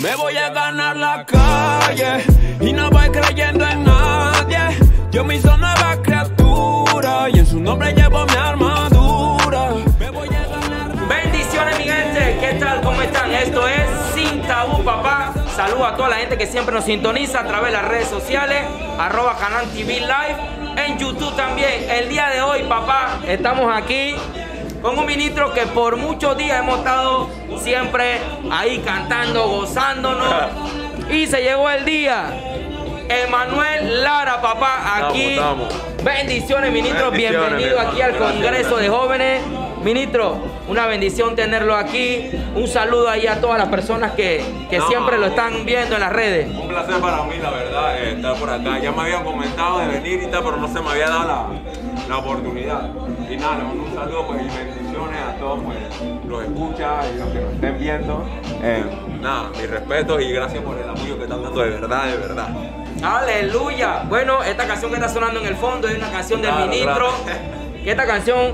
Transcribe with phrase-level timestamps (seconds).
[0.00, 2.24] Me voy a ganar la calle
[2.60, 4.78] y no voy creyendo en nadie.
[5.10, 9.70] Yo me hizo nueva criatura y en su nombre llevo mi armadura.
[9.98, 11.08] Me voy a ganar.
[11.08, 12.80] Bendiciones mi gente, ¿qué tal?
[12.82, 13.32] ¿Cómo están?
[13.32, 15.34] Esto es Sin Tabú Papá.
[15.56, 18.62] Saludo a toda la gente que siempre nos sintoniza a través de las redes sociales,
[19.00, 21.90] arroba Canal TV Live, en YouTube también.
[21.90, 24.14] El día de hoy, papá, estamos aquí
[24.82, 27.28] con un ministro que por muchos días hemos estado
[27.60, 30.28] siempre ahí cantando, gozándonos.
[31.10, 32.26] Y se llegó el día.
[33.08, 35.30] Emanuel Lara, papá, aquí.
[35.30, 36.04] Estamos, estamos.
[36.04, 37.10] Bendiciones, ministro.
[37.10, 39.42] Bendiciones, Bienvenido aquí al Congreso de Jóvenes.
[39.82, 40.36] Ministro,
[40.68, 42.30] una bendición tenerlo aquí.
[42.54, 44.88] Un saludo ahí a todas las personas que, que No.
[44.88, 46.48] siempre lo están viendo en las redes.
[46.54, 48.78] Un placer para mí, la verdad, eh, estar por acá.
[48.80, 51.67] Ya me habían comentado de venir y tal, pero no se me había dado la,
[52.08, 52.90] la oportunidad.
[53.30, 55.76] Y nada, un saludo pues, y bendiciones a todos pues,
[56.26, 58.24] los escuchas y los que nos estén viendo.
[58.62, 58.84] Eh,
[59.20, 62.48] nada, mis respetos y gracias por el apoyo que están dando de verdad, de verdad.
[63.02, 64.02] Aleluya.
[64.08, 66.94] Bueno, esta canción que está sonando en el fondo es una canción del Claro, ministro.
[66.94, 67.12] claro.
[67.84, 68.52] Que esta canción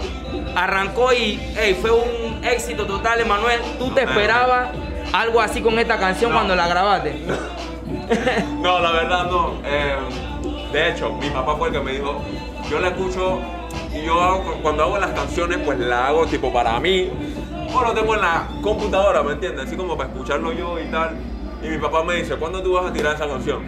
[0.54, 1.40] arrancó y
[1.80, 3.60] fue un éxito total, Emanuel.
[3.78, 4.68] ¿Tú te esperabas
[5.12, 6.36] algo así con esta canción No.
[6.38, 7.14] cuando la grabaste?
[8.60, 9.54] No, la verdad no.
[9.64, 9.96] Eh,
[10.72, 12.20] de hecho, mi papá fue el que me dijo,
[12.70, 13.38] yo la escucho
[13.94, 17.10] y yo hago- cuando hago las canciones, pues la hago tipo para mí.
[17.74, 19.66] O lo tengo en la computadora, ¿me entiendes?
[19.66, 21.16] Así como para escucharlo yo y tal.
[21.62, 23.62] Y mi papá me dice, ¿cuándo tú vas a tirar esa canción?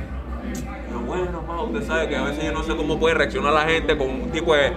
[0.44, 3.52] Y yo, bueno, ma, usted sabe que a veces yo no sé cómo puede reaccionar
[3.52, 4.72] la gente con un tipo de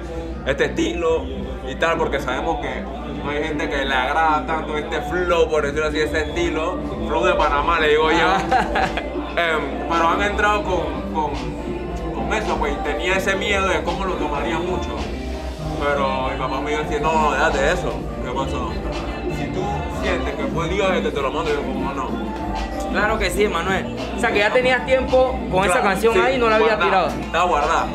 [0.47, 1.23] este estilo
[1.69, 2.81] y tal, porque sabemos que
[3.23, 6.79] no hay gente que le agrada tanto este flow, por decirlo así, ese estilo.
[7.07, 8.17] Flow de Panamá, le digo yo.
[9.37, 11.31] Em, pero han entrado con, con,
[12.29, 14.89] con eso, pues, tenía ese miedo de cómo lo tomaría mucho.
[15.79, 17.93] Pero mi papá me iba a decir, no, no, déjate eso.
[18.23, 18.71] ¿Qué pasó?
[19.37, 19.61] Si tú
[20.03, 22.09] sientes que fue Dios el que te lo manda, yo como no.
[22.91, 23.95] Claro que sí, Emanuel.
[24.15, 26.77] O sea, que ya tenías tiempo con esa canción sí, ahí y no la habías
[26.77, 27.21] guardada, tirado.
[27.25, 27.87] Está guardada.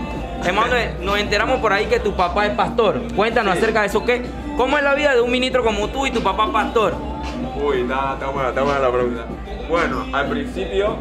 [0.47, 3.01] Emanuel, nos enteramos por ahí que tu papá es pastor.
[3.15, 3.59] Cuéntanos Sí.
[3.59, 4.05] acerca de eso.
[4.05, 4.23] ¿Qué?
[4.57, 6.95] ¿Cómo es la vida de un ministro como tú y tu papá pastor?
[7.63, 9.27] Uy, está, está buena, está buena la pregunta.
[9.69, 10.97] Bueno, al principio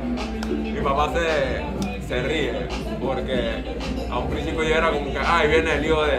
[0.50, 1.64] mi papá se,
[2.08, 2.68] se ríe
[3.02, 3.76] porque
[4.12, 6.12] a un principio yo era como que, ay, viene el hijo de...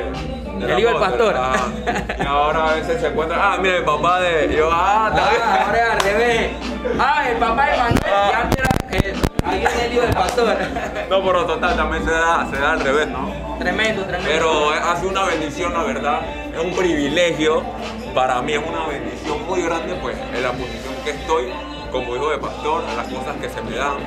[0.67, 1.33] de El hijo del apóstol".
[1.33, 1.37] pastor.
[1.37, 2.23] Ajá.
[2.23, 4.53] Y ahora a veces se encuentra, ah, mira, el papá de...
[4.53, 5.25] y yo, ah, bien.
[5.43, 6.51] Ah, ahora al revés.
[6.99, 8.31] Ah, el papá de Emanuel Ah.
[8.31, 8.69] y antes era
[9.45, 10.57] ahí viene el hijo del pastor.
[11.11, 13.45] No, pero total, también se da, se da al revés, ¿no?
[13.59, 14.29] tremendo, tremendo.
[14.31, 16.21] Pero ha sido una bendición, la verdad.
[16.53, 17.63] Es un privilegio.
[18.15, 21.53] Para mí es una bendición muy grande, pues, en la posición que estoy
[21.95, 23.99] como hijo de pastor, las cosas que se me dan,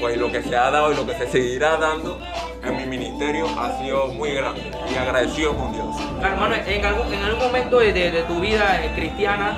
[0.00, 2.18] pues, lo que se ha dado y lo que se seguirá dando
[2.64, 4.62] en mi ministerio ha sido muy grande
[4.92, 5.86] y agradecido con Dios.
[6.20, 9.56] Hermano, en algún, en algún momento de, de- de tu vida eh, cristiana,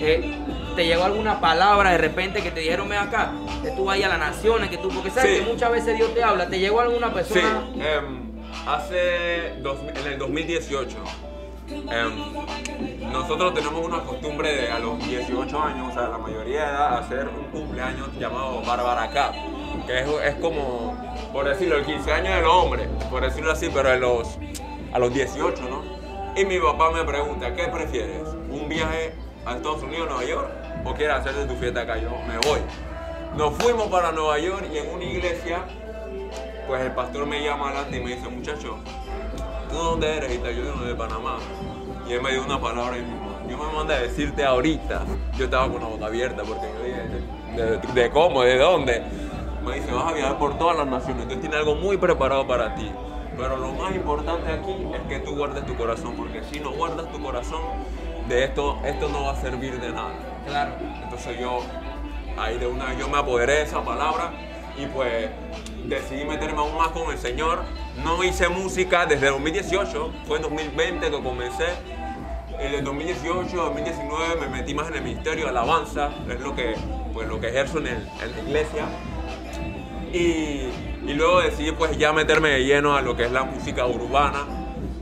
[0.00, 0.36] eh,
[0.74, 3.30] ¿te llegó alguna palabra de repente que te dijeron, ven acá,
[3.62, 5.44] que tú vayas a las naciones, que tú, porque sabes Sí.
[5.44, 7.62] que muchas veces Dios te habla, ¿te llegó alguna Sí, persona?
[7.76, 8.32] em,
[8.66, 10.96] hace dos- en el 2018
[11.70, 16.70] em, nosotros tenemos una costumbre de a los 18 años, o sea, la mayoría de
[16.70, 20.96] edad, hacer un cumpleaños llamado Bárbara Cup, que es, como,
[21.32, 24.38] por decirlo, el 15 años del hombre, por decirlo así, pero en los,
[24.92, 25.82] a los 18, ¿no?
[26.36, 28.28] Y mi papá me pregunta, ¿qué prefieres?
[28.50, 29.14] ¿Un viaje
[29.44, 30.48] a Estados Unidos, Nueva York?
[30.84, 31.98] ¿O quieres hacerte tu fiesta acá?
[31.98, 32.60] Yo me voy.
[33.36, 35.64] Nos fuimos para Nueva York y en una iglesia
[36.68, 38.78] pues el pastor me llama adelante y me dice, muchacho,
[39.68, 40.34] ¿tú dónde eres?
[40.34, 41.38] Y yo vengo de Panamá.
[42.08, 45.02] Y él me dio una palabra y yo me mandé a decirte ahorita.
[45.36, 48.42] Yo estaba con la boca abierta porque yo dije, ¿de, de- cómo?
[48.42, 49.02] ¿De dónde?
[49.64, 51.22] Me dice, vas a viajar por todas las naciones.
[51.22, 52.90] Entonces tiene algo muy preparado para ti.
[53.36, 57.10] Pero lo más importante aquí es que tú guardes tu corazón, porque si no guardas
[57.12, 57.60] tu corazón,
[58.28, 60.12] de esto, esto no va a servir de nada.
[60.46, 60.72] Claro.
[61.04, 61.60] Entonces yo,
[62.36, 64.32] ahí de una vez yo me apoderé de esa palabra
[64.78, 65.28] y pues
[65.86, 67.60] decidí meterme aún más con el Señor.
[68.04, 71.66] No hice música desde 2018, fue en 2020 que comencé.
[72.58, 76.74] En el 2018, 2019 me metí más en el ministerio de alabanza, es lo que,
[77.14, 78.84] pues, lo que ejerzo en, el- en la iglesia.
[80.12, 80.70] Y,
[81.06, 84.44] y luego decidí pues ya meterme de lleno a lo que es la música urbana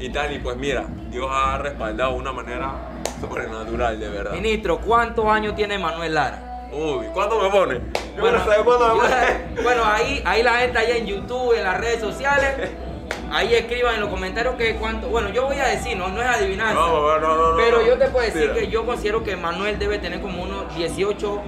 [0.01, 0.35] y tal.
[0.35, 2.73] Y pues mira, Dios ha respaldado de una manera
[3.21, 4.33] sobrenatural, de verdad.
[4.33, 6.69] Ministro, ¿cuántos años tiene Manuel Lara?
[6.73, 7.81] Uy, ¿cuándo me pone?
[8.21, 12.71] Bueno, yo- bueno, ahí, ahí la gente allá en YouTube, en las redes sociales,
[13.31, 15.09] ahí escriban en los comentarios que cuánto.
[15.09, 16.75] Bueno, yo voy a decir, no, no es adivinanza.
[16.75, 18.55] No, no, no, no, pero yo te puedo decir Mira.
[18.55, 21.43] que yo considero que Manuel debe tener como unos 18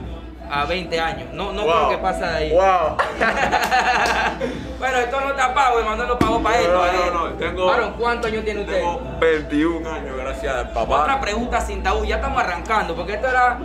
[0.50, 1.29] a 20 años.
[1.33, 1.73] No, no Wow.
[1.75, 2.50] creo que pase de ahí.
[2.53, 2.97] Wow.
[4.79, 6.73] Bueno, esto no está pago, Emanuel lo pagó para esto.
[6.73, 6.91] No, eh.
[7.12, 8.75] no, no, tengo- ¿cuántos años tiene usted?
[8.75, 11.21] Tengo 21 años, gracias al Otra papá.
[11.21, 13.59] pregunta sin tabú, ya estamos arrancando, porque esto era.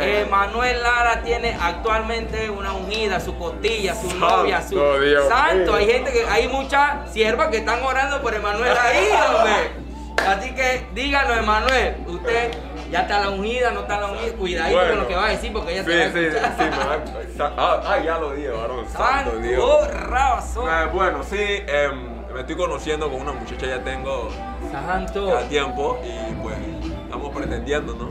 [0.00, 4.76] Eh, Manuel Lara tiene actualmente una ungida, su costilla, su Santo novia, su.
[5.00, 6.24] Dios Santo, hay gente que.
[6.28, 9.84] Hay muchas siervas que están orando por Emanuel ahí, hombre.
[10.28, 12.52] Así que díganos, Emanuel, usted
[12.94, 14.32] ya está la ungida, no está la ungida.
[14.36, 16.36] Cuidadito con lo que va a decir, porque ella Sí, te va a sí, sí,
[16.36, 16.70] escuchar.
[16.70, 17.02] me va-
[17.36, 18.84] sa- ah, ah, ya lo dije, varón.
[18.88, 19.94] Santo Santo Dios.
[20.08, 20.68] razón.
[20.68, 21.36] Eh, bueno, sí,
[21.66, 24.28] em, me estoy conociendo con una muchacha ya tengo
[24.72, 25.28] Santo.
[25.40, 26.56] ya tiempo y pues
[27.04, 28.10] estamos pretendiendo, ¿no?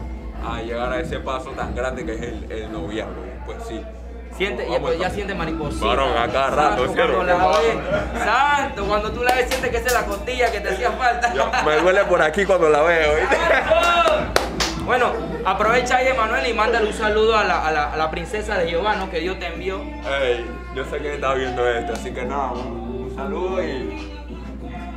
[0.49, 3.23] A llegar a ese paso tan grande que es el, el noviazgo.
[3.45, 3.81] Pues sí.
[4.37, 5.13] Siente, ya, pues, ya vamos.
[5.13, 5.85] siente mariposita.
[5.85, 7.15] Varón, a cada rato, ¿cierto?
[7.17, 10.51] cuando la Qué ves, Santo, cuando tú la ves, sientes que esa es la costilla
[10.51, 11.31] que te hacía falta.
[11.35, 13.35] Ya, me duele por aquí cuando la veo, ¿viste?
[13.35, 14.42] ¡Santo!
[14.85, 15.11] Bueno,
[15.45, 18.69] aprovecha ahí, Emanuel, y mándale un saludo a la, a la- a la princesa de
[18.69, 19.09] Jehová, ¿no?
[19.09, 19.81] Que Dios te envió.
[19.81, 20.45] Ey,
[20.75, 24.11] yo sé que está viendo esto, así que nada, un, un saludo y.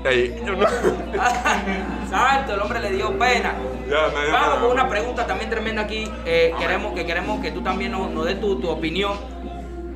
[0.04, 0.66] Ey, yo no.
[2.10, 3.54] Santo, el hombre le dio pena.
[3.88, 4.60] Ya, me dio Vamos pena.
[4.60, 6.10] con una pregunta también tremenda aquí.
[6.24, 9.16] eh, queremos, que queremos que tú también nos, nos des tu, tu opinión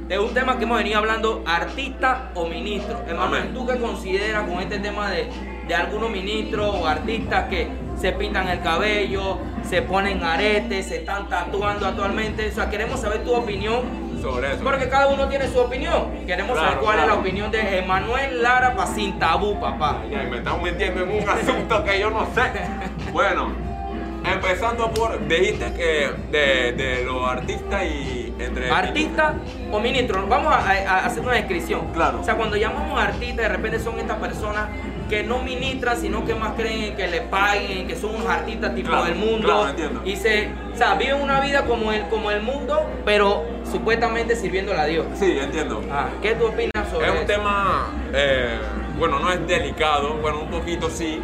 [0.08, 3.00] de un tema que hemos venido hablando, artista o ministro.
[3.08, 3.52] Emanuel.
[3.54, 5.28] ¿tú qué consideras con este tema de,
[5.68, 11.28] de algunos ministros o artistas que se pintan el cabello, se ponen aretes, se están
[11.28, 12.48] tatuando actualmente?
[12.48, 13.82] O sea, queremos saber tu opinión
[14.20, 14.62] Sobre eso.
[14.64, 16.24] porque cada uno tiene su opinión.
[16.26, 20.02] Queremos saber Claro, cuál es la opinión de Emanuel Lara pa' sin tabú, papá.
[20.10, 22.42] Ya, y me están metiendo en un asunto que yo no sé.
[23.12, 23.52] Bueno,
[24.24, 25.26] empezando por.
[25.26, 28.70] Dijiste que de, de los artistas y entre.
[28.70, 29.34] Artista
[29.72, 31.86] o ministro, vamos a hacer una descripción.
[31.92, 32.20] Claro.
[32.20, 34.68] O sea, cuando llamamos artista, de repente son estas personas
[35.10, 38.74] que no ministran, sino que más creen en que le paguen, que son unos artistas
[38.74, 39.46] tipo Claro, del mundo.
[39.48, 40.00] claro, entiendo.
[40.04, 44.78] Y se, o sea, viven una vida como el, como el mundo, pero supuestamente sirviéndole
[44.80, 45.06] a Dios.
[45.14, 45.82] Sí, entiendo.
[45.90, 47.26] Ah, ¿Qué tú opinas sobre Es un eso?
[47.26, 48.58] tema, eh,
[48.98, 51.20] bueno, no es delicado, bueno, un poquito sí,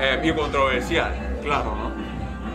[0.00, 1.88] eh, y controversial, claro, ¿no?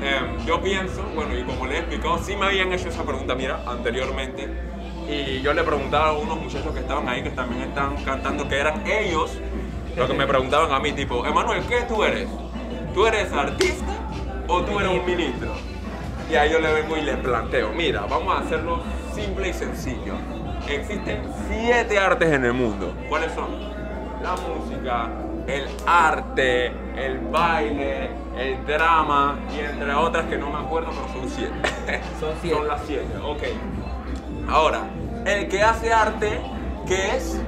[0.06, 3.36] Eh, yo pienso, bueno, y como le he explicado, sí me habían hecho esa pregunta,
[3.36, 4.50] mira, anteriormente,
[5.08, 8.56] y yo le preguntaba a unos muchachos que estaban ahí, que también están cantando, que
[8.58, 9.38] eran ellos,
[9.96, 12.28] lo que me preguntaban a mí, tipo, Emanuel, ¿qué tú eres?
[12.94, 13.94] ¿Tú eres artista
[14.48, 15.52] o tú eres un ministro?
[16.30, 18.82] Y ahí yo le vengo y le planteo, mira, vamos a hacerlo
[19.14, 20.16] simple y sencillo.
[20.68, 22.94] Existen siete artes en el mundo.
[23.10, 23.50] ¿Cuáles son?
[24.22, 25.10] La música,
[25.48, 31.30] el arte, el baile, el drama y entre otras que no me acuerdo, pero son
[31.30, 31.54] siete.
[32.20, 32.56] Son siete.
[32.56, 33.44] Son las siete, ok.
[34.50, 34.84] Ahora,
[35.26, 36.40] el que hace arte,
[36.88, 37.40] ¿qué es?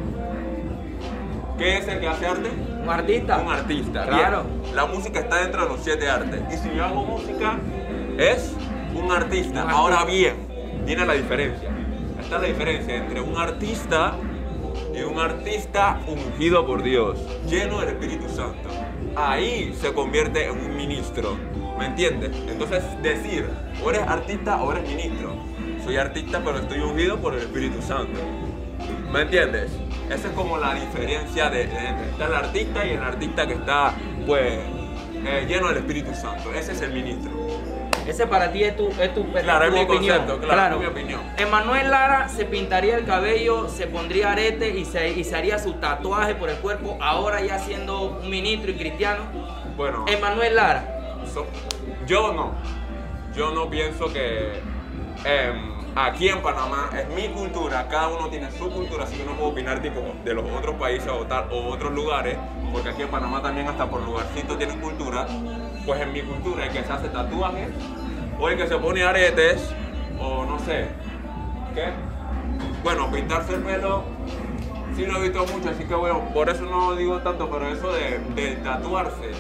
[1.58, 2.50] ¿Qué es el que hace arte?
[2.84, 3.38] Un artista.
[3.38, 4.06] Un artista.
[4.06, 4.44] Claro.
[4.44, 4.76] Bien.
[4.76, 6.42] La música está dentro de los siete artes.
[6.54, 7.58] Y si yo hago música,
[8.18, 8.54] es
[8.94, 9.64] un artista.
[9.66, 10.34] Un Ahora artista.
[10.34, 11.70] bien, viene la diferencia.
[12.20, 14.16] Está la diferencia entre un artista
[14.94, 18.70] y un artista ungido por Dios, lleno del Espíritu Santo.
[19.16, 21.38] Ahí se convierte en un ministro.
[21.78, 22.32] ¿Me entiendes?
[22.48, 23.50] Entonces, decir,
[23.84, 25.36] o eres artista o eres ministro.
[25.84, 28.20] Soy artista, pero estoy ungido por el Espíritu Santo.
[29.12, 29.72] ¿Me entiendes?
[30.10, 33.94] Esa es como la diferencia de, entre el artista y el artista que está,
[34.26, 34.60] pues,
[35.26, 36.54] eh, lleno del Espíritu Santo.
[36.54, 37.32] Ese es el ministro.
[38.08, 40.18] Ese para ti es tu, es tu, Claro, es mi opinión.
[40.20, 41.22] concepto, claro, es mi opinión.
[41.38, 45.74] Emanuel Lara se pintaría el cabello, se pondría arete y se, y se haría su
[45.74, 49.24] tatuaje por el cuerpo, ahora ya siendo un ministro y cristiano.
[49.76, 51.18] Bueno, Emanuel Lara.
[51.34, 51.48] so-
[52.06, 52.52] yo no.
[53.36, 54.60] Yo no pienso que
[55.26, 59.32] em, aquí en Panamá es mi cultura, cada uno tiene su cultura, así que no
[59.32, 62.38] puedo opinar tipo de los otros países o, tal, o otros lugares,
[62.72, 65.26] porque aquí en Panamá también hasta por lugarcitos tienen cultura.
[65.86, 67.70] Pues en mi cultura el que se hace tatuajes,
[68.40, 69.70] o el que se pone aretes,
[70.20, 70.88] o no sé,
[71.74, 71.90] ¿qué?
[72.84, 74.04] Bueno, pintarse el pelo
[74.96, 77.92] sí lo he visto mucho, así que bueno, por eso no digo tanto, pero eso
[77.92, 79.32] de, de tatuarse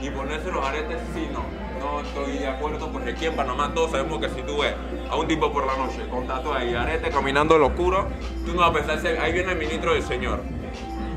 [0.00, 1.63] y ponerse los aretes, sí, no.
[1.80, 4.74] No estoy de acuerdo, porque aquí en Panamá todos sabemos que si tú ves
[5.10, 8.08] a un tipo por la noche con tatuaje y arete caminando en lo oscuro,
[8.46, 10.40] tú no vas a pensar, "Ese- ahí viene el ministro del Señor.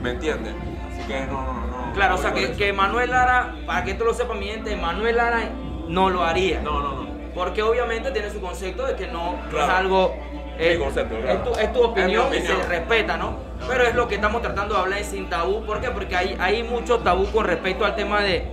[0.01, 0.53] ¿Me entiendes?
[0.91, 1.53] Así que no, no,
[1.87, 1.93] no.
[1.93, 5.15] Claro, o sea que, que Emanuel Lara, para que tú lo sepas, mi gente, Emanuel
[5.17, 5.49] Lara
[5.87, 6.61] no lo haría.
[6.61, 7.07] No, no, no.
[7.33, 9.65] Porque obviamente tiene su concepto de que no, Claro.
[9.65, 10.15] es algo.
[10.79, 11.39] Concepto, es, claro.
[11.43, 13.37] tu, es tu opinión, Es y se respeta, ¿no?
[13.67, 15.63] Pero es lo que estamos tratando de hablar sin tabú.
[15.65, 15.91] ¿Por qué?
[15.91, 18.43] Porque hay, hay mucho tabú con respecto al tema de,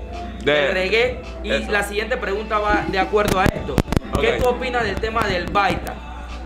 [0.45, 1.23] De- del reggae.
[1.43, 1.71] Y eso.
[1.73, 3.77] la siguiente pregunta va de acuerdo a esto.
[4.21, 5.95] ¿Qué tú opinas del tema del baita?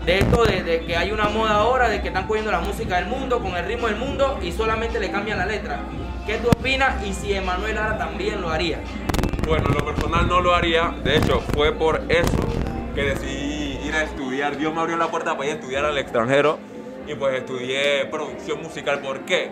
[0.05, 2.95] De esto de, de que hay una moda ahora de que están cogiendo la música
[2.95, 5.81] del mundo con el ritmo del mundo y solamente le cambian la letra.
[6.25, 7.05] ¿Qué tú opinas?
[7.05, 8.79] Y si Emanuel Lara también lo haría.
[9.47, 10.93] Bueno, en lo personal no lo haría.
[11.03, 12.37] De hecho, fue por eso
[12.95, 14.57] que decidí ir a estudiar.
[14.57, 16.57] Dios me abrió la puerta para ir a estudiar al extranjero
[17.07, 18.99] y pues estudié producción musical.
[18.99, 19.51] ¿Por qué?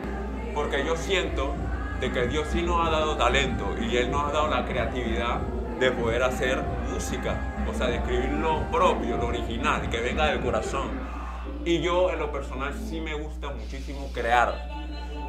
[0.56, 1.54] Porque yo siento
[2.00, 5.39] de que Dios sí nos ha dado talento y Él nos ha dado la creatividad
[5.80, 6.62] de poder hacer
[6.92, 10.89] música, o sea, de escribir lo propio, lo original, que venga del corazón.
[11.66, 14.56] Y yo en lo personal sí me gusta muchísimo crear.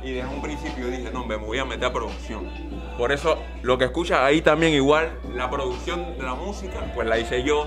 [0.03, 2.49] Y desde un principio dije, no, me voy a meter a producción.
[2.97, 7.19] Por eso lo que escuchas ahí también igual, la producción de la música, pues la
[7.19, 7.67] hice yo.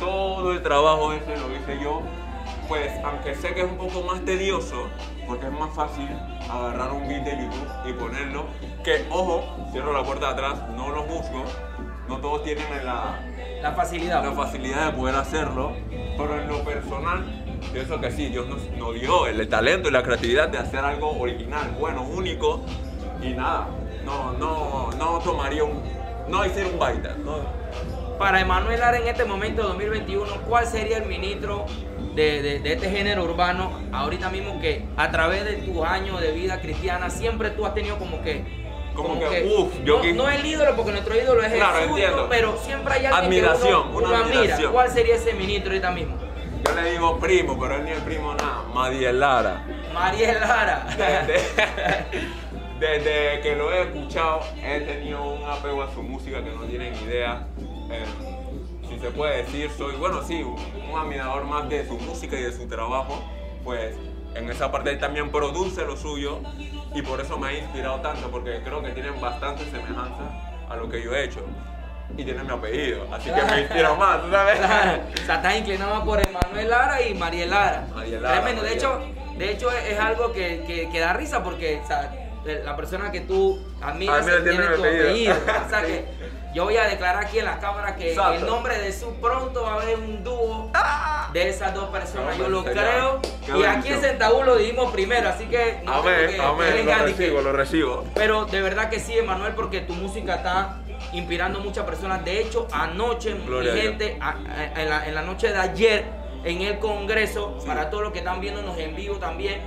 [0.00, 2.02] Todo el trabajo ese lo hice yo.
[2.68, 4.88] Pues aunque sé que es un poco más tedioso,
[5.26, 6.06] porque es más fácil
[6.50, 8.44] agarrar un beat de YouTube y ponerlo,
[8.84, 11.44] que ojo, cierro la puerta de atrás, no lo juzgo,
[12.08, 13.20] no todos tienen la,
[13.62, 14.22] La facilidad.
[14.22, 15.72] la facilidad de poder hacerlo,
[16.18, 17.24] pero en lo personal,
[17.72, 21.18] pienso que sí, Dios nos, nos dio el, talento y la creatividad de hacer algo
[21.18, 22.66] original, bueno, único,
[23.22, 23.66] y nada,
[24.04, 25.82] no, no, no tomaría un,
[26.28, 27.38] no hacer un baita, no,
[28.18, 31.64] Para Emanuel Lara en este momento 2021, ¿cuál sería el ministro
[32.14, 36.32] de, de- de este género urbano ahorita mismo que a través de tus años de
[36.32, 38.66] vida cristiana siempre tú has tenido como que...
[38.94, 41.90] Como que, uf, yo no, quis- no el ídolo porque nuestro ídolo es Claro, Jesús,
[41.90, 42.26] entiendo.
[42.28, 44.58] pero siempre hay alguien Admiración, que uno, una admira.
[44.72, 46.16] ¿Cuál sería ese ministro ahorita mismo?
[46.66, 49.64] yo le digo primo, pero él ni el primo nada, Madiel Lara.
[49.94, 50.86] Mariel Lara.
[50.96, 51.40] Desde,
[52.80, 56.92] desde que lo he escuchado, he tenido un apego a su música que no tienen
[56.96, 57.46] idea.
[57.90, 58.04] Eh,
[58.98, 60.56] si se puede decir, soy, bueno, sí, un,
[60.98, 63.22] admirador más de su música y de su trabajo.
[63.64, 63.94] Pues
[64.34, 66.40] en esa parte él también produce lo suyo
[66.94, 70.24] y por eso me ha inspirado tanto, porque creo que tienen bastante semejanza
[70.68, 71.40] a lo que yo he hecho.
[72.16, 74.58] Y tiene mi apellido, así que me inspira más, ¿tú sabes?
[74.58, 77.86] Claro, o sea, estás inclinado por Emanuel Lara y Mariel Lara.
[77.94, 78.62] Mariel Lara, Tremendo.
[78.62, 79.00] De hecho,
[79.36, 82.10] de hecho es, es algo que, que- que da risa porque o sea,
[82.64, 85.04] la persona que tú admiras Ah, tiene, tu apellido.
[85.34, 85.34] apellido.
[85.66, 86.06] O sea que
[86.54, 88.34] yo voy a declarar aquí en las cámaras que Exacto.
[88.34, 90.70] el nombre de su pronto va a haber un dúo
[91.32, 92.36] de esas dos personas.
[92.38, 93.20] Yo lo creo.
[93.44, 94.00] qué Y aquí en.
[94.00, 97.52] Centaú lo dijimos primero, así que no Amén, que- amén, lo y que- recibo, lo
[97.52, 98.04] recibo.
[98.14, 100.78] pero de verdad que sí, Emanuel, porque tu música está
[101.12, 102.24] inspirando a muchas personas.
[102.24, 103.84] De hecho, anoche, mi Gloria Dios.
[103.84, 106.04] gente, a- a- en, la, en la noche de ayer,
[106.44, 109.60] en el Congreso, para todos los que están viéndonos en vivo también,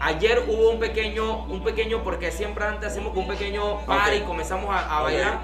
[0.00, 4.26] ayer hubo un pequeño, un pequeño, porque siempre antes hacemos un pequeño party, Ok.
[4.26, 5.38] comenzamos a, bailar.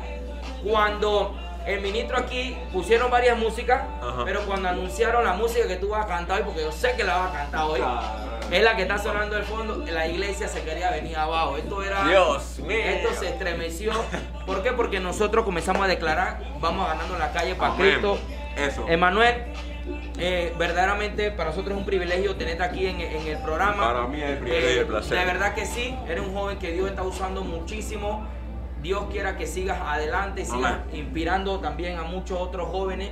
[0.64, 1.34] Cuando
[1.66, 4.22] el ministro aquí pusieron varias músicas, Ajá.
[4.24, 7.04] pero cuando anunciaron la música que tú vas a cantar hoy, porque yo sé que
[7.04, 7.80] la vas a cantar hoy,
[8.50, 9.84] es la que está sonando al fondo.
[9.90, 11.56] La iglesia se quería venir abajo.
[11.56, 12.04] Esto era.
[12.04, 12.78] Dios mío.
[12.78, 13.92] Esto se estremeció.
[14.46, 14.72] ¿Por qué?
[14.72, 17.90] Porque nosotros comenzamos a declarar, vamos ganando en la calle para Amén.
[17.90, 18.18] Cristo.
[18.56, 18.86] Eso.
[18.88, 19.34] Emanuel,
[20.18, 23.92] eh, verdaderamente para nosotros es un privilegio tenerte aquí en, en el programa.
[23.92, 25.18] Para mí es el privilegio y el placer.
[25.18, 28.26] De verdad que sí, eres un joven que Dios está usando muchísimo.
[28.86, 30.96] Dios quiera que sigas adelante y sigas Amén.
[31.04, 33.10] inspirando también a muchos otros jóvenes.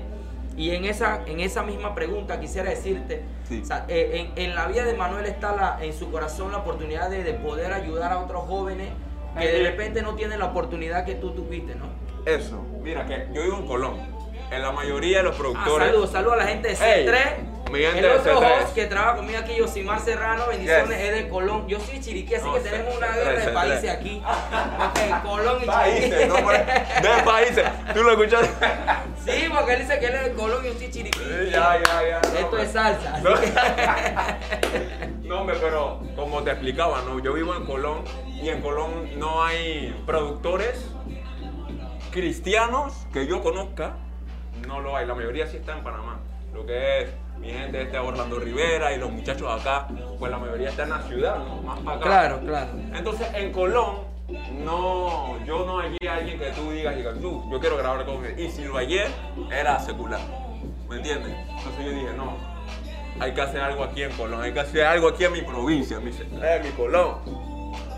[0.57, 3.61] Y en esa, en esa misma pregunta quisiera decirte, Sí.
[3.63, 6.59] o sea, eh, en, en la vida de Manuel está la, en su corazón la
[6.59, 8.89] oportunidad de, de poder ayudar a otros jóvenes
[9.37, 11.87] que de repente no tienen la oportunidad que tú tuviste, ¿no?
[12.25, 12.65] Eso.
[12.83, 14.14] Mira que yo vivo en Colón.
[14.51, 15.89] En la mayoría de los Ah, productores.
[15.89, 17.71] saludos, saludos a la gente de Hey, C3.
[17.73, 18.63] mi gente el otro C3.
[18.63, 21.09] host que trabaja conmigo aquí, Yosimar Serrano, bendiciones, Yes.
[21.09, 21.67] es de Colón.
[21.67, 23.55] Yo soy chiriquí, así No, que tenemos una C3, guerra de C3.
[23.55, 24.23] países aquí.
[24.25, 26.29] Ok, Colón y Países, Chiriquí.
[26.29, 27.65] no de países.
[27.95, 28.49] ¿Tú lo escuchaste?
[29.25, 31.19] Sí, porque él dice que él es de Colón y yo soy chiriquí.
[31.51, 32.21] ya, ya, ya.
[32.31, 33.19] no, Esto es salsa.
[33.21, 33.31] No.
[35.25, 37.19] No, hombre, pero como te explicaba, ¿no?
[37.19, 40.85] yo vivo en Colón y en Colón no hay productores
[42.11, 43.97] cristianos que yo conozca,
[44.67, 45.07] no lo hay.
[45.07, 46.21] La mayoría sí está en Panamá.
[46.53, 50.71] Lo que es mi gente este Orlando Rivera y los muchachos acá, pues la mayoría
[50.71, 51.63] está en la ciudad, ¿no?
[51.63, 52.05] Más para acá.
[52.07, 52.71] Claro, claro.
[52.95, 53.97] Entonces en Colón,
[54.65, 58.25] no, yo no hallé a alguien que tú digas, digas, tú, yo quiero grabar con
[58.25, 58.39] él.
[58.39, 59.07] Y si lo hallé,
[59.51, 60.21] era secular.
[60.89, 61.35] ¿Me entiendes?
[61.49, 62.37] Entonces yo dije, no,
[63.21, 65.99] hay que hacer algo aquí en Colón, hay que hacer algo aquí en mi provincia,
[66.01, 67.17] mi, eh, mi Colón.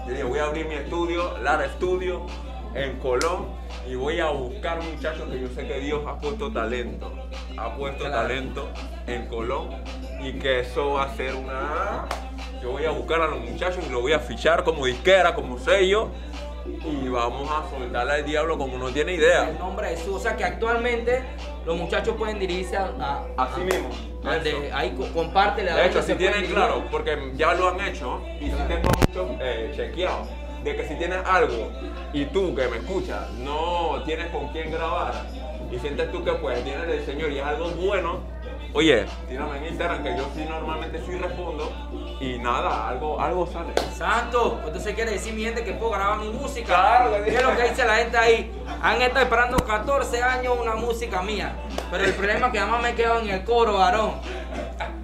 [0.06, 2.26] Yo dije, voy a abrir mi estudio, Lara Studio,
[2.74, 3.46] en Colón,
[3.88, 7.12] y voy a buscar muchachos que yo sé que Dios ha puesto talento,
[7.56, 8.22] ha puesto Claro.
[8.22, 8.68] talento
[9.06, 9.68] en Colón,
[10.20, 12.06] y que eso va a ser una...
[12.62, 15.58] Yo voy a buscar a los muchachos y los voy a fichar como disquera, como
[15.58, 16.08] sello,
[16.84, 19.52] y vamos a soltarle al diablo como no tiene El idea.
[19.58, 20.16] nombre de Jesús.
[20.16, 21.22] O sea que actualmente
[21.64, 22.90] los muchachos pueden dirigirse a.
[22.98, 23.88] a- Así mismo.
[24.24, 25.70] a- de- ahí co- compártele.
[25.70, 29.36] a De hecho, si tienen claro, porque ya lo han hecho y si tengo mucho
[29.40, 30.26] eh, chequeado,
[30.66, 31.70] de que si tienes algo
[32.12, 35.14] y tú que me escuchas no tienes con quién grabar
[35.70, 38.18] y sientes tú que pues tienes el Señor y es algo bueno,
[38.72, 41.70] oye, tírame en Instagram que yo sí normalmente sí respondo
[42.20, 43.74] y nada, algo, algo sale.
[43.96, 46.66] Santo, entonces quiere decir mi gente que puedo grabar mi música.
[46.66, 47.30] Claro que sí.
[47.30, 48.52] ¿Qué es lo que dice la gente ahí?
[48.82, 51.54] Han estado esperando 14 años una música mía.
[51.90, 54.14] Pero el problema es que además me quedo en el coro, varón.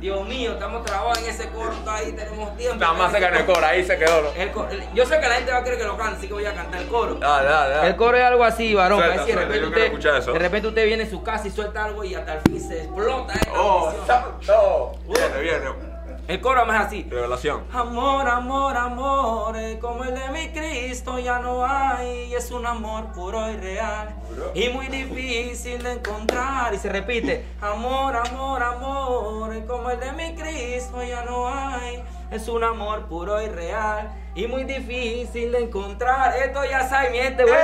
[0.03, 2.77] Dios mío, estamos trabajando en ese coro ahí, tenemos tiempo.
[2.81, 4.21] Nada más se ganó el coro, ahí se quedó.
[4.23, 4.29] ¿no?
[4.35, 6.27] El co- el- yo sé que la gente va a querer que lo cante, así
[6.27, 7.15] que voy a cantar el coro.
[7.15, 7.89] Dale, dale, dale.
[7.89, 8.99] El coro es algo así, varón.
[8.99, 10.33] Suelta, que así de, repente usted, eso.
[10.33, 12.83] de repente usted viene a su casa y suelta algo y hasta el fin se
[12.83, 13.33] explota.
[13.35, 13.49] ¿eh?
[13.57, 14.93] Oh, santo.
[15.07, 15.92] Viene, viene.
[16.29, 17.07] El coro es así.
[17.11, 17.65] Revelación.
[17.73, 22.33] Amor, amor, amor, eh, como el de mi Cristo ya no hay.
[22.33, 24.15] Es un amor puro y real
[24.55, 26.73] y muy difícil de encontrar.
[26.75, 32.03] Y se repite, amor, amor, amor, eh, como el de mi Cristo ya no hay.
[32.31, 36.35] Es un amor puro y real y muy difícil de encontrar.
[36.37, 37.59] Esto ya sabe, mi gente, bueno.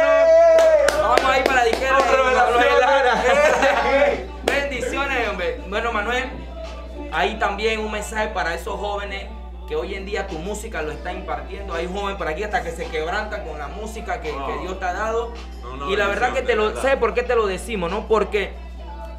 [1.00, 1.70] Vamos ahí para la.
[2.34, 3.14] Manuel Lara.
[4.44, 5.60] Bendiciones, hombre.
[5.68, 6.48] Bueno, Manuel,
[7.12, 9.26] Ahí también un mensaje para esos jóvenes
[9.68, 11.74] que hoy en día tu música lo está impartiendo.
[11.74, 14.92] Hay jóvenes por aquí hasta que se quebrantan con la música que, Dios te ha
[14.92, 15.32] dado.
[15.62, 18.08] No, no, y la verdad que te lo sé por qué te lo decimos, ¿no?
[18.08, 18.52] Porque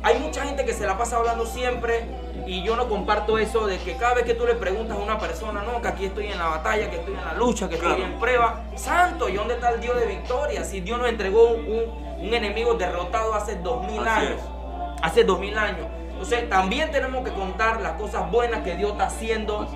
[0.02, 2.06] hay mucha gente que se la pasa hablando siempre
[2.48, 5.20] y yo no comparto eso de que cada vez que tú le preguntas a una
[5.20, 8.02] persona, no, que aquí estoy en la batalla, que estoy en la lucha, que estoy
[8.02, 8.64] en prueba.
[8.76, 10.64] Santo, ¿y dónde está el Dios de victoria?
[10.64, 15.04] Si Dios nos entregó un, un enemigo derrotado hace dos mil años es.
[15.04, 15.86] hace dos mil años.
[16.20, 19.70] Entonces también tenemos que contar las cosas buenas que Dios está haciendo.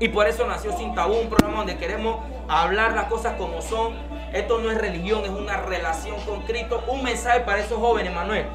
[0.00, 3.94] Y por eso nació Sin Tabú, un programa donde queremos hablar las cosas como son.
[4.32, 6.82] Esto no es religión, es una relación con Cristo.
[6.88, 8.46] Un mensaje para esos jóvenes, Manuel.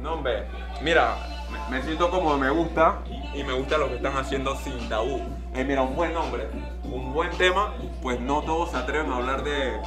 [0.00, 0.48] No, hombre,
[0.82, 1.14] mira,
[1.48, 2.98] me, me siento como me gusta
[3.34, 5.20] y me gusta lo que están haciendo sin tabú.
[5.54, 6.48] Eh, mira, un buen nombre,
[6.82, 9.80] un buen tema, pues no todos se atreven a hablar de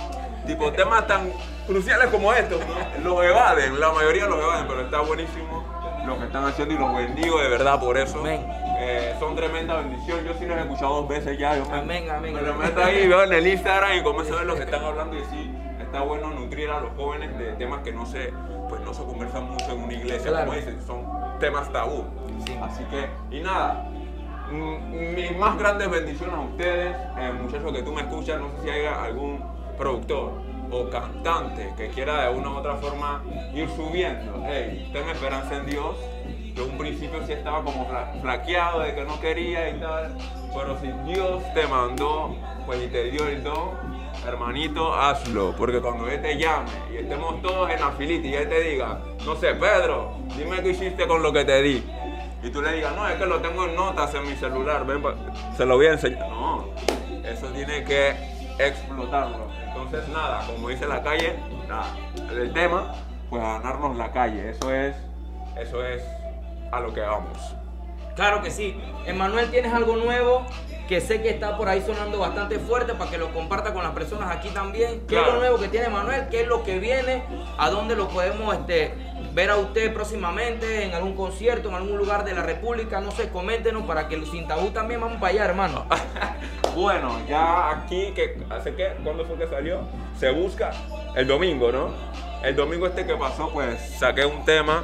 [0.48, 1.34] tipo temas tan
[1.68, 3.04] cruciales como estos, ¿no?
[3.04, 5.73] Los evaden, la mayoría los evaden, pero está buenísimo
[6.06, 8.20] lo que están haciendo y los bendigo de verdad por eso.
[8.20, 8.46] Amén.
[8.80, 10.24] Eh, son tremenda bendición.
[10.26, 11.56] Yo sí los he escuchado dos veces ya.
[11.58, 12.68] Yo me, Amén, amén, Me lo amén.
[12.68, 15.24] meto ahí, veo en el Instagram y comienzo a ver lo que están hablando y
[15.26, 18.34] sí, está bueno nutrir a los jóvenes de temas que no se,
[18.70, 20.46] pues no se conversan mucho en una iglesia, Claro.
[20.48, 21.06] como dicen, son
[21.40, 22.04] temas tabú.
[22.46, 22.58] Sí.
[22.62, 23.86] Así que, y nada,
[24.52, 28.64] mm, mis más grandes bendiciones a ustedes, eh, muchachos que tú me escuchas, no sé
[28.64, 29.42] si hay algún
[29.78, 30.34] productor
[30.74, 34.44] o cantante que quiera de una u otra forma ir subiendo.
[34.48, 35.96] Hey, ten esperanza en Dios.
[36.56, 40.16] Yo un principio sí estaba como fla- flaqueado de que no quería y tal,
[40.56, 43.72] pero si Dios te mandó, pues y te dio el don,
[44.28, 48.50] hermanito, hazlo, porque cuando Él te llame y estemos todos en la filita y Él
[48.50, 51.84] te diga, no sé, Pedro, dime qué hiciste con lo que te di.
[52.44, 55.02] Y tú le digas, no, es que lo tengo en notas en mi celular, ven,
[55.58, 56.30] se lo voy a enseñar.
[56.30, 56.66] No,
[57.24, 58.14] eso tiene que
[58.60, 59.48] explotarlo.
[59.94, 61.36] Entonces, nada, como dice la calle,
[61.68, 61.86] nada,
[62.32, 62.96] el tema,
[63.30, 64.50] pues ganarnos la calle.
[64.50, 64.96] Eso es,
[65.56, 66.02] eso es
[66.72, 67.38] a lo que vamos.
[68.16, 68.76] Claro que sí.
[69.06, 70.48] Emanuel, ¿tienes algo nuevo?
[70.88, 73.94] Que sé que está por ahí sonando bastante fuerte para que lo comparta con las
[73.94, 75.04] personas aquí también.
[75.08, 76.28] ¿Qué es lo nuevo que tiene Manuel?
[76.30, 77.24] ¿Qué es lo que viene?
[77.58, 78.94] ¿A dónde lo podemos este,
[79.34, 80.84] ver a usted próximamente?
[80.84, 81.70] ¿En algún concierto?
[81.70, 83.00] ¿En algún lugar de la República?
[83.00, 85.86] No sé, coméntenos para que sin tabú también vamos para allá, hermano.
[86.76, 88.96] Bueno, ya aquí, que ¿hace qué?
[89.04, 89.82] ¿Cuándo fue que salió?
[90.18, 90.72] Se busca
[91.16, 91.92] el domingo, ¿no?
[92.44, 94.84] El domingo este que pasó, pues saqué un tema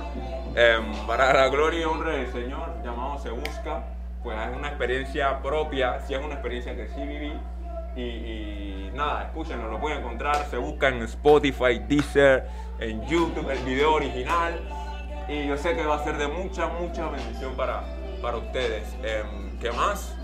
[0.56, 3.99] em, para la gloria y honra del Señor llamado Se Busca.
[4.24, 7.34] Pues es una experiencia propia, sí es una experiencia que sí viví.
[7.96, 10.46] Y, y nada, escúchenlo, lo pueden encontrar.
[10.50, 12.48] Se busca en Spotify, Deezer,
[12.80, 14.60] en YouTube, el video original.
[15.28, 17.84] Y yo sé que va a ser de mucha, mucha bendición para,
[18.22, 18.84] para ustedes.
[19.04, 20.16] Em, ¿Qué más?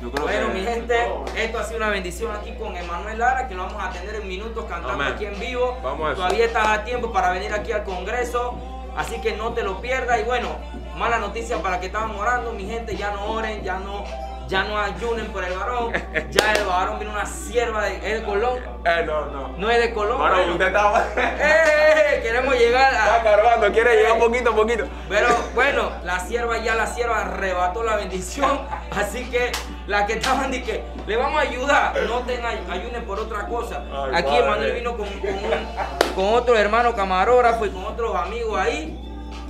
[0.00, 0.96] Yo creo Bueno, que- mi gente,
[1.36, 4.26] esto ha sido una bendición aquí con Emanuel Lara, que lo vamos a tener en
[4.28, 5.12] minutos cantando Amén.
[5.14, 5.78] aquí en vivo.
[5.82, 6.14] Vamos.
[6.16, 8.58] Todavía estás a tiempo para venir aquí al Congreso,
[8.96, 10.20] así que no te lo pierdas.
[10.20, 10.56] Y bueno,
[10.96, 14.04] mala noticia para que estaban orando, mi gente, ya no oren, ya no,
[14.52, 15.92] ya no ayunen por el varón.
[16.30, 18.58] Ya el varón vino una sierva de, ¿es de Colón.
[18.84, 19.48] Eh, no, no.
[19.56, 20.18] No es de Colón.
[20.18, 20.52] Bueno, bueno.
[20.52, 22.20] usted está, ¡Eh!
[22.22, 23.22] Queremos llegar está a...
[23.22, 24.84] carbando, quiere llegar poquito a poquito.
[25.08, 28.60] Pero bueno, la sierva ya la sierva arrebató la bendición.
[28.94, 29.52] Así que
[29.86, 33.46] la que estaban de que le vamos a ayudar, no te ay- ayunen por otra
[33.46, 33.82] cosa.
[33.92, 34.36] Ay, Aquí.
[34.36, 38.98] Emanuel vino con, con, un- con otro hermano camarógrafo y con otros amigos ahí.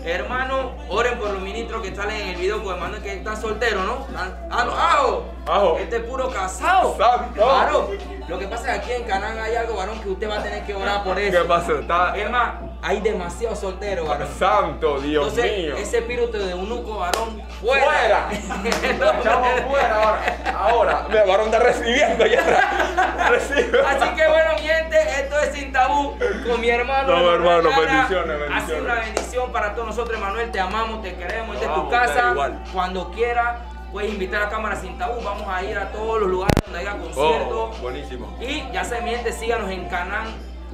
[0.04, 3.84] Hermano, oren por los ministros que salen en el video, porque Emanuel que está soltero,
[3.84, 4.06] ¿no?
[4.16, 5.24] Ah, no, ajo.
[5.46, 5.78] Ajo.
[5.78, 6.96] Este es puro casado.
[6.98, 7.86] Varón.
[8.28, 10.42] Lo que pasa es que aquí en Canán hay algo, varón, que usted va a
[10.42, 11.42] tener que orar por eso.
[11.42, 11.78] ¿Qué pasó?
[11.78, 12.16] Está...
[12.16, 14.28] Es más, hay demasiados solteros, varón.
[14.38, 15.76] Santo, Dios Entonces, mío.
[15.76, 17.84] ese espíritu de eunuco varón, fuera.
[17.84, 18.28] ¡Fuera!
[18.98, 20.52] Lo echamos fuera ahora.
[20.58, 23.28] Ahora, me varón está recibiendo ya.
[23.30, 23.80] Recibe.
[23.86, 26.16] Así que bueno, mi gente, esto es Sin Tabú.
[26.48, 27.16] con mi hermano.
[27.16, 27.80] No, hermano, Lara.
[27.80, 28.82] bendiciones, Ha sido bendiciones.
[28.82, 30.50] una bendición para todos nosotros, Emanuel.
[30.50, 31.54] Te amamos, te queremos.
[31.56, 32.30] Esta es tu casa.
[32.32, 32.64] igual.
[32.72, 33.58] Cuando quieras,
[33.92, 35.20] puedes invitar a Cámara Sin Tabú.
[35.22, 37.76] Vamos a ir a todos los lugares donde haya conciertos.
[37.76, 38.36] Oh, buenísimo.
[38.40, 40.26] Y ya se mi gente, síganos en canal,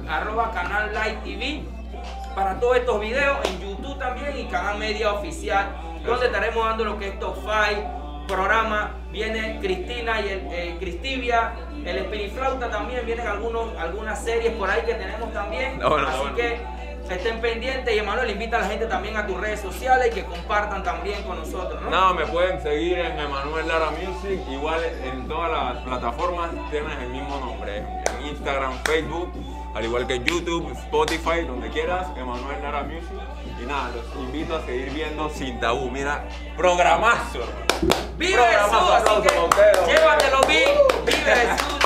[0.09, 1.63] arroba canal Live TV
[2.39, 5.75] para todos estos videos, en YouTube también y canal media oficial,
[6.05, 11.51] donde estaremos dando lo que es Top 5, programa, viene Cristina y el, eh, Cristivia,
[11.85, 16.61] el Espiriflauta también, vienen algunos, algunas series por ahí que tenemos también, así que
[17.09, 20.23] estén pendientes y Emanuel invita a la gente también a tus redes sociales y que
[20.23, 21.89] compartan también con nosotros, ¿no?
[21.89, 24.39] No, me pueden seguir en Emanuel Lara Music.
[24.49, 27.79] Igual en todas las plataformas tienes el mismo nombre.
[27.79, 29.33] En Instagram, Facebook,
[29.79, 33.07] al igual que YouTube, Spotify, donde quieras, Emanuel Lara Music.
[33.61, 35.89] Y nada, los invito a seguir viendo Sin Tabú.
[35.89, 37.39] Mira, programazo.
[38.17, 38.93] ¡Vive Programazo!
[38.93, 39.87] Así que ustedes.
[39.87, 41.75] llévatelo bien, vive Jesús.